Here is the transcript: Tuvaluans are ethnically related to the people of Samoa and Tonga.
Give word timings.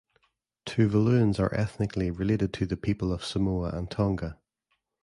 Tuvaluans 0.65 1.39
are 1.39 1.53
ethnically 1.53 2.09
related 2.09 2.51
to 2.53 2.65
the 2.65 2.75
people 2.75 3.13
of 3.13 3.23
Samoa 3.23 3.69
and 3.69 3.87
Tonga. 3.91 4.39